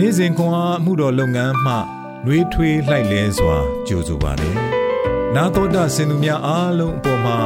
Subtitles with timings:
[0.00, 1.74] နေ့စဉ်ခွန်အားမှုတော်လုပ်ငန်းမှ
[2.24, 3.56] နှွေးထွေးလှိုက်လဲစွာ
[3.86, 4.56] ကြိုဆိုပါတယ်။
[5.34, 7.38] နာတော်တာစင်သူများအားလုံးအပေါ်မှာ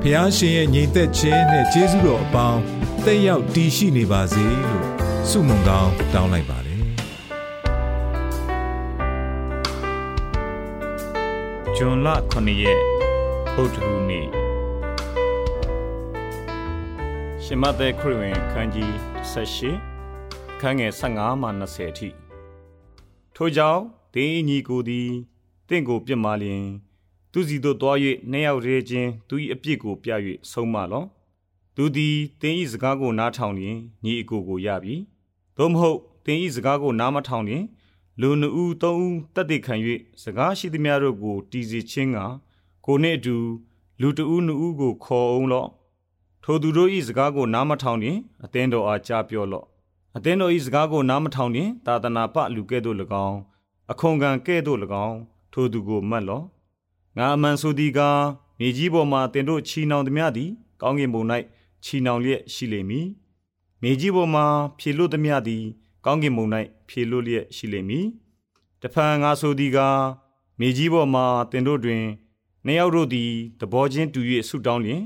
[0.00, 2.60] ဖះရှင်ရဲ့ညီသက်ခြင်းနဲ့ကျေးဇူးတော်အပေါင်း
[3.04, 4.86] တက်ရောက်တည်ရှိနေပါစေလို့
[5.28, 6.80] ဆုမွန်ကောင်းတောင်းလိုက်ပါတယ်။
[11.76, 12.80] ဂျွန်လ9ရက်
[13.54, 14.26] ဗုဒ္ဓဟူးနေ့
[17.44, 18.90] ရှင်မသက်ခရစ်ဝင်ခန်းကြီး
[19.32, 19.91] 18
[20.62, 22.08] ခန်းငယ်15မှ20အထိ
[23.34, 23.82] ထို့ကြောင့်
[24.14, 25.08] တင်းညီကိုသည်
[25.68, 26.64] တင့်ကိုပြစ်မှားလျင်
[27.32, 27.96] သူစီတို့တွား၍
[28.30, 30.10] နှစ်ယောက်ရဲချင်းသူ၏အပြစ်ကိုပြ၍
[30.50, 31.04] ဆုံးမလော
[31.76, 34.96] သူသည်တင်း၏စကားကိုနားထောင်လျင်ညီအကိုကိုရပြီ
[35.56, 37.64] သို့မဟုတ်တင်း၏စကားကိုနားမထောင်လျင်
[38.20, 39.74] လူနှစ်ဦးသုံးဦးတတ်သိခံ၍
[40.22, 42.18] စကားရှိသမျှတို့ကိုတီစီချင်းက
[42.86, 43.36] ကိုနှင့်အတူ
[44.00, 45.68] လူတဦးနှစ်ဦးကိုခေါ်အောင်လော့
[46.44, 49.71] ထိုသူတို့၏စကားကိုနားမထောင်ရင်အသင်းတော်အားကြားပြောလော့
[50.16, 52.96] အသင်းတော်၏စကားကိုနားမထောင်ရင်သာသနာပလူကဲ့သို့၎
[53.26, 53.38] င်း
[53.92, 55.18] အခွန်ခံကဲ့သို့၎င်း
[55.52, 56.44] ထိုသူကိုမှတ်လော့
[57.16, 58.20] ငါအမှန်ဆိုသည်ကား
[58.58, 61.22] မြေကြီးပေါ်မှတင်တို့ချီနှောင်သည်များသည်ကောင်းကင်ဘုံ၌
[61.84, 63.06] ချီနှောင်လျက်ရှိလိမ့်မည်
[63.82, 64.42] မြေကြီးပေါ်မှ
[64.78, 65.62] ဖြေလွတ်သည်များသည်
[66.04, 66.46] ကောင်းကင်ဘုံ၌
[66.88, 68.06] ဖြေလွတ်လျက်ရှိလိမ့်မည်
[68.82, 70.00] တဖန်ငါဆိုသည်ကား
[70.58, 72.04] မြေကြီးပေါ်မှတင်တို့တွင်
[72.66, 75.02] နှစ်ယောက်တို့သည်သဘောချင်းတူ၍ဆုတောင်းလျင်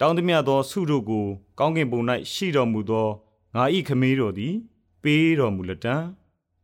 [0.00, 1.26] တောင်းသမျှသောဆုတို့ကို
[1.58, 2.00] ကောင်းကင်ဘုံ၌
[2.32, 3.08] ရှိတော်မူသော
[3.54, 4.54] ငါ၏ခမည်းတော်သည်
[5.02, 5.96] ပေးတော်မူလက်တံ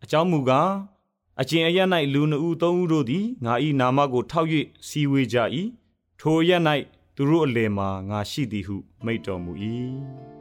[0.03, 0.71] အကြောင်းမူကား
[1.41, 1.79] အကျင့်အရ၌
[2.13, 4.49] လူနှူသုံးဦးတို့သည်ငါ၏နာမကိုထောက်၍
[4.89, 5.37] စီဝေကြ၏
[6.21, 6.51] ထိုရ၌
[7.17, 9.53] သူတို့အလယ်မှာငါရှိသည်ဟုမိန့်တော်မူ၏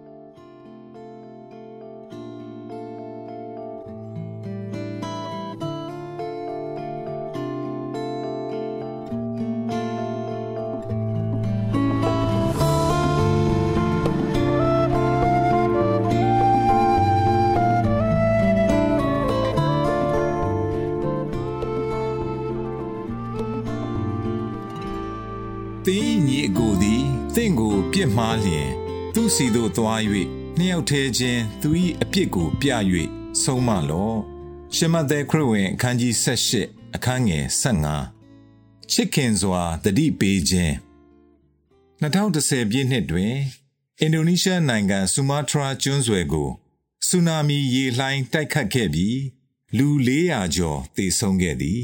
[27.92, 28.70] ပြစ်မှားလျင်
[29.14, 30.02] သူစီသို့သွား၍
[30.58, 31.70] နှစ်ယောက်ထဲချင်းသူ၏
[32.02, 32.70] အပြစ်ကိုပြ၍
[33.44, 34.18] ဆုံးမလော့
[34.76, 37.46] ရှမသက်ခရစ်ဝင်အခန်းကြီး78အခန်းငယ်
[38.14, 40.74] 15ချစ်ခင်စွာတတိပေးခြင်း
[42.02, 43.34] 2010ပြည့်နှစ်တွင်
[44.02, 46.50] အင်ဒိုနီးရှားနိုင်ငံဆူမာတရာကျွန်းဆွယ်ကို
[47.08, 49.20] ဆူနာမီရေလှိုင်းတိုက်ခတ်ခဲ့ပြီး
[49.78, 51.82] လူ400ကျော်သေဆုံးခဲ့သည်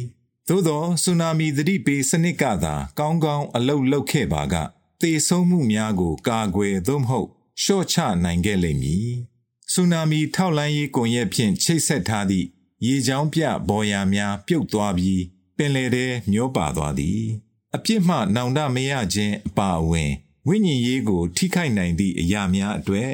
[0.47, 4.55] သို့သောဆူနာမီသတိပေးစနစ်ကသာကောင်းကောင်းအလုတ်လုတ်ခဲ့ပါက
[5.03, 7.29] သေဆုံးမှုများကို ကာကွယ်သို့မဟုတ်
[7.63, 9.11] ရှော့ချနိုင်ခဲ့လိမ့်မည်။
[9.71, 12.47] ဆူနာမီထောက်လန်းရေးကွန်ရက်ဖြင့်ချိတ်ဆက်ထားသည့်
[12.85, 15.21] ရေချောင်းပြဘော်ယာများပြုတ်သွားပြီး
[15.57, 17.21] ပင်လယ်ထဲမျောပါသွားသည်။
[17.75, 20.11] အပြစ်မှနောင်တမရခြင်းအပါအဝင်
[20.47, 23.09] ဝိညာဉ်ရေးကို ထိခိုက်နိုင်သည့်အရာများအတွေ့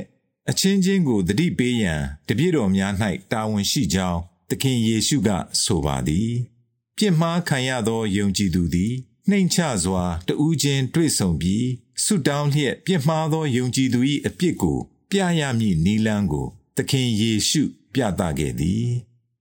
[0.49, 2.93] အချင်းချင်းကိုတတိပေးရန်တပြည့်တော်များ၌
[3.31, 4.19] တာဝန်ရှိကြောင်း
[4.49, 5.29] သခင်ယေရှုက
[5.63, 6.29] ဆိုပါသည်။
[6.97, 8.93] ပြစ်မှားခံရသောယုံကြည်သူသည်
[9.29, 11.67] နှိမ်ချစွာတဦးချင်းတွေ့ဆုံပြီး
[12.03, 14.77] ဆုတောင်းလျက်ပြစ်မှားသောယုံကြည်သူ၏အပြစ်ကို
[15.11, 18.87] ပြရမည့်နီလန်းကိုသခင်ယေရှုပြသခဲ့သည်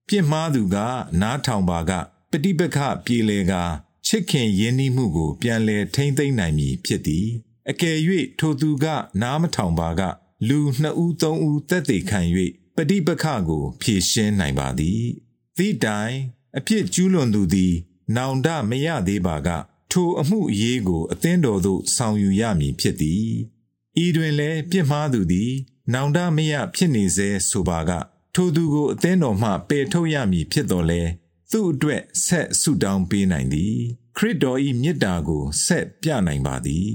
[0.09, 0.77] ပြစ်မှားသူက
[1.21, 1.93] နားထောင်ပါက
[2.31, 3.53] ပฏิပက္ခပြေလေက
[4.07, 7.27] ချစ်ခင်ယဉ်နီးမှုကို ပြန်လည်ထိမ့်သိမ့်နိုင်မည်ဖြစ်သည်
[7.71, 7.99] အကယ်၍
[8.39, 8.87] ထိုသူက
[9.23, 10.03] နားမထောင်ပါက
[10.49, 12.21] လူနှစ်ဦးသုံးဦးတက်သေးခံ၍
[12.77, 15.03] ပฏิပက္ခကို ဖြေရှင်းနိုင်ပါသည်
[15.57, 16.15] သည့်တိုင်
[16.59, 17.75] အဖြစ်ကျူးလွန်သူသည်
[18.17, 19.49] နောင်တမရသေးပါက
[19.99, 23.29] ထိုအမှုအရေးကို အသင်းတော်သို့ဆောင်ယူရမည်ဖြစ်သည်
[24.05, 25.53] ဤတွင်လည်းပြစ်မှားသူသည်
[25.93, 27.91] နောင်တမရဖြစ်နေစေဆိုပါက
[28.34, 31.03] ထိုသူကိုအသင်းတော်မှပယ်ထုတ်ရမည်ဖြစ်တော်လဲ
[31.51, 33.77] သူ့အတွက်ဆက်ဆုတောင်းပေးနိုင်သည်
[34.17, 36.91] ခရစ်တော်၏မြတ်တာကိုဆက်ပြနိုင်ပါသည်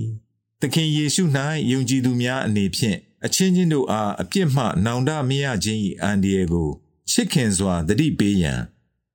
[0.61, 1.23] သခင်ယေရှု၌
[1.71, 6.69] ယုံကြည်သူများအနေဖြင့်အချင်းချင်းတို့အားအပြစ်မှနောင်တမရခြင်း၏အန္တရာယ်ကို
[7.11, 8.61] ချစ်ခင်စွာတတိပေးရန်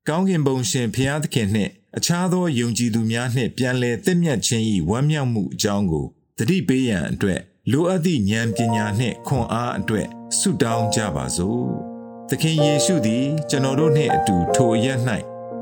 [0.09, 6.07] ကောင်းကင်ဘုံရှင်ဖျားသခင်နှင့် အခြားသောယုံကြည်သူများနှင့်ပြန်လည်သင့်မြတ်ခြင်း၏ဝမ်းမြောက်မှုအကြောင်းကို
[6.39, 7.41] တတိပေးရန်အတွက်
[7.73, 10.07] လိုအပ်သည့်ဉာဏ်ပညာနှင့်ခွန်အားအတွက်
[10.39, 11.67] ဆုတောင်းကြပါစို့။
[12.29, 14.87] သခင်ယေရှုသည် ကျွန်တော်တို့နှင့်အတူထိုအရ၌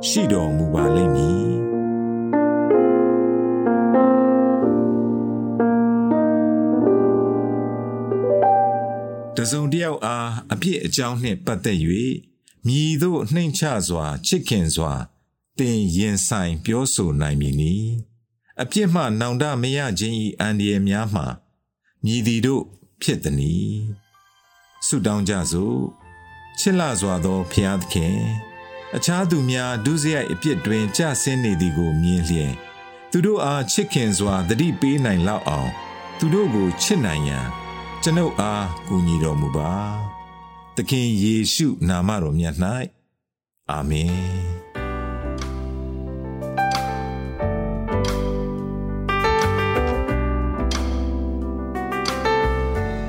[0.08, 1.52] ရှိတော်မူပါလိမ့်မည်။
[9.36, 11.78] တစုံတယောက်အားအပြစ်အကြောင်းနှင့်ပတ်သက်၍
[12.66, 14.94] မြည်သို့နှိမ်ချစွာချစ်ခင်စွာ
[15.58, 17.74] တင်ရင်ဆိုင်ပြောဆိုနိုင်မည်နီ
[18.62, 21.22] အပြစ်မှနောင်တမရခြင်း၏အန္တရာယ်များမှ
[22.04, 22.62] မြည်သည်တို့
[23.02, 23.54] ဖြစ်သည်နီ
[24.86, 25.78] ဆုတောင်းကြစို့
[26.58, 28.18] ချစ်လာစွာသောဖျားသခင်
[28.96, 32.52] အခြားသူများဒုစရိုက်အပြစ်တွင်ကြဆင်းနေသည်ကိုမြင်လျင်
[33.10, 35.70] သူတို့အားချစ်ခင်စွာတတိပေးနိုင်လောက်အောင်
[36.18, 37.46] သူတို့ကိုချစ်နိုင်ရန်
[38.02, 39.72] ကျွန်ုပ်အားကူညီတော်မူပါ
[40.76, 42.56] သခင်ယေရှုနာမတော်မြတ်၌
[43.70, 44.53] အာမင်